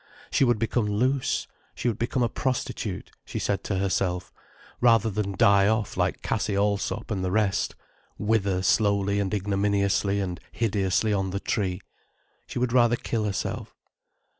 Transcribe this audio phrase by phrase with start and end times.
[0.31, 1.45] She would become loose,
[1.75, 4.33] she would become a prostitute, she said to herself,
[4.79, 7.75] rather than die off like Cassie Allsop and the rest,
[8.17, 11.81] wither slowly and ignominiously and hideously on the tree.
[12.47, 13.75] She would rather kill herself.